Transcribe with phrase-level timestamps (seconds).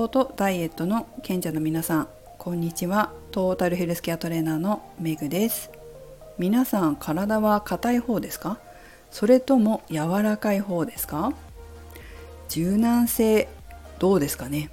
[0.00, 2.08] 康とダイエットの賢者の皆さん
[2.38, 3.12] こんにちは。
[3.32, 5.70] トータルヘルスケアトレーナーのメグです。
[6.38, 8.58] 皆さん体は硬い方ですか？
[9.10, 11.34] それとも柔らかい方ですか？
[12.48, 13.46] 柔軟性
[13.98, 14.70] どうですかね？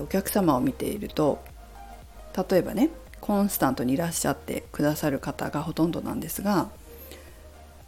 [0.00, 1.42] お客様を見ていると
[2.48, 6.70] 例えばねコンスタントにいらっしゃってくださる方がほとんどなんですが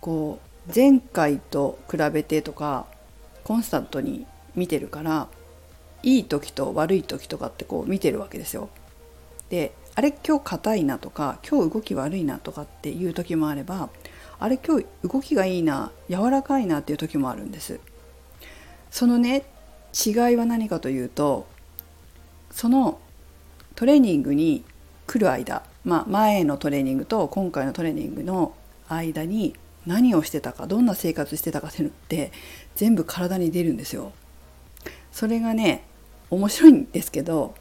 [0.01, 2.87] こう前回と比べてとか
[3.45, 4.27] コンスタントに
[4.57, 5.29] 見てるから
[6.05, 8.69] いい時と悪い時とかってこう見てるわけですよ。
[9.49, 13.89] であれ今日硬いなとか今日動き悪いなとかっていう時もあれば
[14.39, 17.81] あれ今日動きがいいな柔らかいなっていう時もあるんです。
[18.91, 19.45] そのね
[20.07, 21.47] 違いは何かというと
[22.51, 23.01] その
[23.75, 24.65] トレーニングに
[25.07, 28.55] 来る間、まあ、前のトレーニングと今回のトレーニングの
[28.89, 29.55] 間に
[29.87, 32.33] 何をしてたかどんな生活してたかっていうのって
[32.75, 34.13] 全部体に出るんですよ。
[35.13, 35.85] それがね
[36.35, 37.55] 面白いんですけど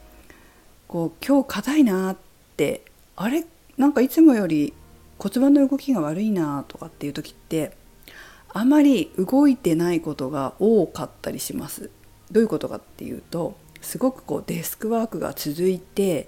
[0.88, 2.18] こう今日硬いなっ
[2.58, 2.84] て
[3.16, 3.46] あれ？
[3.78, 4.74] なんかいつもより
[5.18, 7.76] 骨盤の動きが悪いなとかっていう時って
[8.50, 11.90] あまり動いてないことが多かったりします。
[12.32, 16.28] どういうことかっていうとすごくこうデスクワークが続いて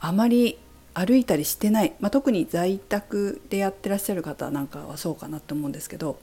[0.00, 0.58] あまり
[0.92, 6.18] 歩いたりしてない、まあ、特に在宅でやってらっしゃる方なんかはそうかなと思うんですけど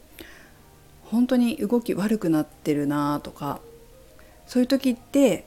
[1.05, 3.59] 本当に動き悪くなってるなとか
[4.47, 5.45] そういう時って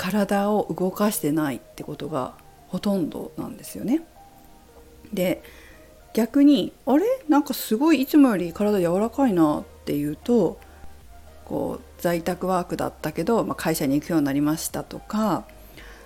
[0.00, 2.32] 体を動かしてないってことが
[2.68, 4.00] ほとんどなんですよね。
[5.12, 5.42] で
[6.14, 7.04] 逆にあれ？
[7.28, 10.58] なんかすごいいつもより体柔らかいなっていうと
[11.44, 15.44] こう在宅ワークだったけど、まあ、会社に行くようになりましたとか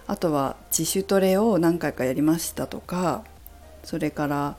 [0.09, 3.23] あとは自主トレを何回かやりましたとか
[3.85, 4.57] それから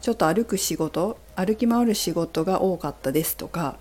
[0.00, 3.76] ちょっと歩く仕事歩き回る仕事が多かったですとか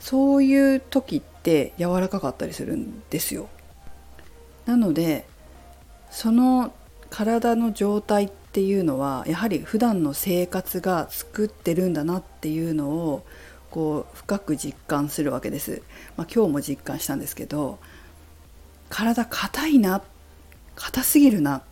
[0.00, 3.48] そういう時って柔らかかったりするんですよ。
[4.68, 5.26] なので
[6.10, 6.74] その
[7.08, 13.24] 体の状態っていうのはやはり普段の生活が作ってるんだなっていうのを
[13.70, 15.80] こう深く実感するわけです。
[16.18, 17.78] まあ、今日も実感したんですけど
[18.90, 20.02] 体硬いな
[20.74, 21.62] 硬すぎるな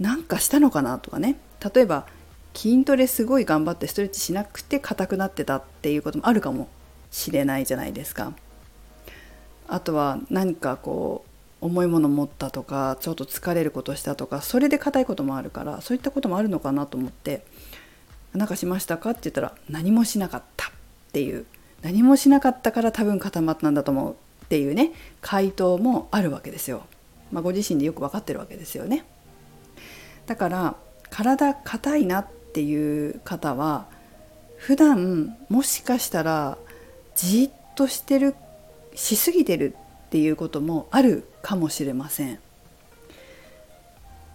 [0.00, 1.36] なんかしたのかなとかね
[1.72, 2.04] 例えば
[2.52, 6.66] 筋トレすごい頑張ってストレッチしなくて硬くなってたっていうこともあるかも
[7.12, 8.32] しれないじゃないですか。
[9.68, 11.29] あとは何かこう
[11.60, 17.44] 重いもの持ったとかちょっと疲れることしたとかそれで硬いこともあるからそういったこともあるのかなと思って
[18.32, 20.70] 「何かしましたか?」って言ったら「何もしなかった」っ
[21.12, 21.46] ていう
[21.82, 24.12] 何もしなかったから多分固まったんだと思う
[24.44, 26.84] っていうね回答もあるわけですよ。
[27.30, 29.04] まあ、ご自身でよく分かってるわけですよね。
[30.26, 30.74] だから
[31.10, 33.86] 体硬いなっていう方は
[34.56, 36.58] 普段もしかしたら
[37.14, 38.34] じっとしてる
[38.94, 39.74] しすぎてる
[40.10, 42.34] っていうこともあるかもしれません。
[42.34, 42.40] ま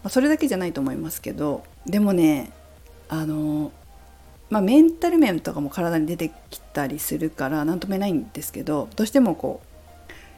[0.06, 2.52] あ、それだけじゃないと思いますけどでもね
[3.10, 3.72] あの
[4.50, 9.62] まあ、メンタル面とかも体に出てきたりするから何とも言えないんですけどどうしてもこ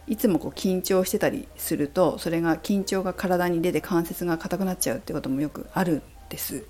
[0.08, 6.64] ういつもこう緊張してたりするとそれが緊張が体に出て関節が硬くなっちゃうってこともよくあるんです。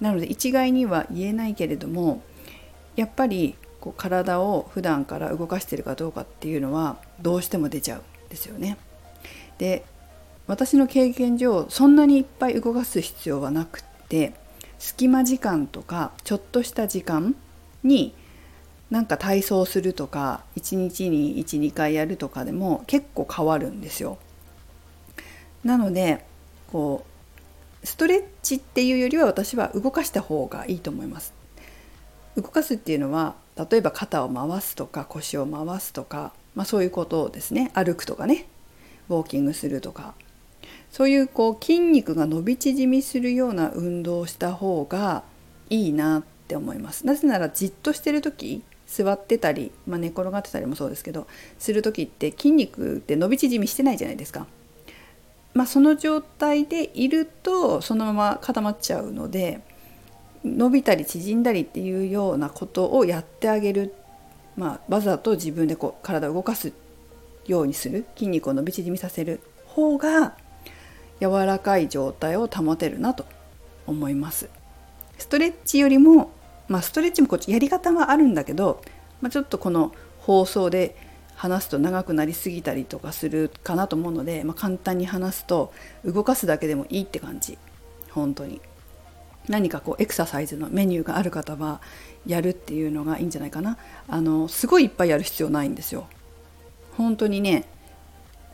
[0.00, 2.22] なので一概には言えないけれども
[2.94, 8.76] やっぱりこう体を普段から動かしてるかどうかっていうのはどうしても出ちゃうんですよね。
[9.58, 9.84] で
[10.46, 14.32] 私の経験上そんなにいっぱい動かす必要はなくって
[14.78, 17.34] 隙間時間とかちょっとした時間
[17.82, 18.14] に
[18.90, 24.18] なんか体操するとか1日に12回やるとかでも結構変わるんですよ。
[25.64, 26.24] なので
[26.72, 27.04] こ
[27.82, 31.34] うストレッチっていうよりは私は動かした方がいいと思います。
[32.36, 33.34] 動かすっていうのは
[33.70, 38.46] 例えば肩を回すとか腰を回すとか、まあ、そういうことをですね歩くとかね
[39.08, 40.14] ウォーキングするとか
[40.90, 45.22] そういうこう筋肉が伸び縮みするような運動をした方が
[45.70, 47.04] いいなって思います。
[47.06, 51.26] なぜならじっとしてる時座ってたり、まあ、寝転がってたりもそうですけど
[51.58, 54.46] する時って筋肉って伸び縮みしてないじゃないですか。
[55.54, 59.60] まあ、その状態でいるとそのまま固まっちゃうので
[60.44, 63.94] 伸びたり縮んだりっていうようなことをやってあげる、
[64.56, 66.72] まあ、わざと自分でこう体を動かす
[67.46, 68.06] ようにする。
[68.16, 70.36] 筋肉を伸び縮みさせる方が
[71.20, 73.24] 柔らかい状態を保てるなと
[73.86, 74.48] 思います。
[75.18, 76.30] ストレッチよりも、
[76.68, 78.82] まあ、ストレッチもこっちやり方はあるんだけど、
[79.20, 80.94] まあ、ちょっとこの放送で
[81.34, 85.72] 話すと長くなりすぎたりとかするかなと思うので、まあ、簡単に話すと
[86.04, 87.58] 動かすだけでもいいって感じ。
[88.10, 88.60] 本当に。
[89.48, 91.80] 何かこうエクササイズのメニューがある方は
[92.26, 93.78] やるっていうのがいいんじゃないかな。
[94.06, 96.06] あのすごいいっぱいやる必要ないんですよ。
[96.96, 97.64] 本当にね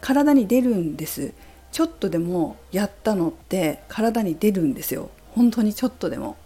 [0.00, 1.32] 体に出るんです。
[1.72, 5.10] ちょっとでもやったのって体に出るんですよ。
[5.32, 6.36] 本当にちょっとでも。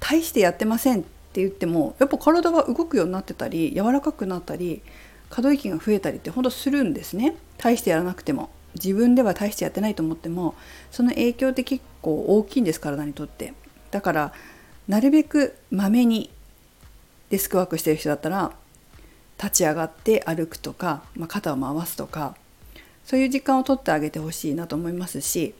[0.00, 4.80] 大してやってませんって言ってもやっぱ体が動くようになってたり柔らかくなったり
[5.28, 7.36] 可動域が増えたりって本当するんですね。
[7.56, 8.50] 大してやらなくても。
[8.74, 10.54] 自分では大してやってないと思っても
[10.90, 13.54] その影響って結構大きいんです体にとって。
[13.90, 14.32] だから
[14.86, 16.30] なるべくまめに
[17.30, 18.52] デスクワークしてる人だったら
[19.38, 22.36] 立ち上がって歩くとか、まあ、肩を回すとか
[23.04, 25.54] そういう時間を取ってあげてほしいなと思いますし、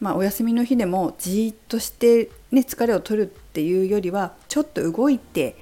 [0.00, 5.56] まあ、お休みの日でもじーっとして、ね、疲れを取るっていうよりはちょっと動いて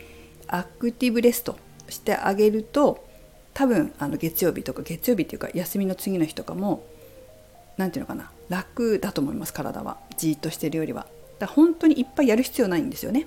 [0.46, 1.58] アクティブレスト
[1.88, 3.06] してあげると
[3.56, 6.85] 多分あの月曜日とか月曜日っていうか休みの次の日とかも
[7.79, 11.06] 何て言うのかな楽だと思います体はじーっとしてるよりは。
[11.38, 13.26] だ本当にいっぱいやる必要ないんですよね。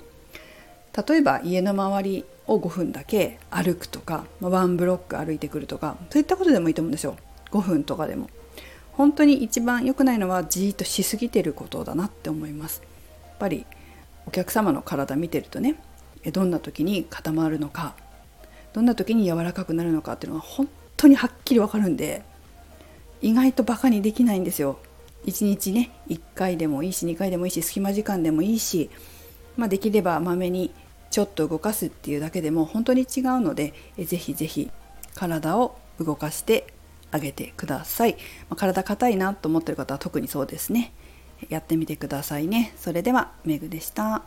[1.08, 7.16] 例えば家の周りを5分だけ歩くとか、まワンブロック歩いてくるとかそういったことでもいいと思うんですよ
[7.50, 8.28] 5分とかでも
[8.92, 12.82] 本当に一番良くないのはじーっとしすぎてることだなって思います
[13.24, 13.66] やっぱり
[14.26, 15.76] お客様の体見てるとね
[16.32, 17.94] どんな時に固まるのか
[18.72, 22.22] どんな時に柔らかくなるのかっていうのが本当にはっきりわかるんで
[23.22, 24.78] 意外とバカにできないんですよ。
[25.26, 28.88] 1日ね1回でもいいし2回でもいいし隙間時間でもいいし、
[29.56, 30.72] まあ、できればまめに
[31.10, 34.70] ちょっと動かすっていうだけでも本当に違うのでぜひぜひ
[35.14, 36.72] 体を動かして
[37.10, 38.12] あげてください、
[38.48, 40.92] まあ、体硬いなと思ってる方は特にそうですね。
[41.48, 42.72] やってみてくださいね。
[42.76, 44.22] それではメグでした。